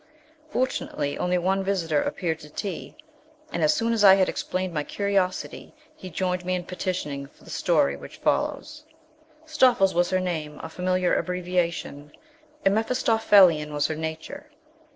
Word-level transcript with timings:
Fortunately 0.49 1.15
only 1.19 1.37
one 1.37 1.63
visitor 1.63 2.01
appeared 2.01 2.39
to 2.39 2.49
tea. 2.49 2.95
And 3.53 3.61
as 3.61 3.71
soon 3.75 3.93
as 3.93 4.03
I 4.03 4.15
had 4.15 4.29
explained 4.29 4.73
my 4.73 4.83
curiosity, 4.83 5.75
he 5.95 6.09
joined 6.09 6.43
me 6.43 6.55
in 6.55 6.63
petitioning 6.63 7.27
for 7.27 7.43
the 7.43 7.51
story 7.51 7.95
which 7.95 8.17
follows: 8.17 8.83
Stoffles 9.45 9.93
was 9.93 10.09
her 10.09 10.19
name, 10.19 10.59
a 10.63 10.69
familiar 10.69 11.15
abbreviation, 11.15 12.13
and 12.65 12.73
Mephistophelian 12.73 13.71
was 13.75 13.85
her 13.85 13.95
nature. 13.95 14.49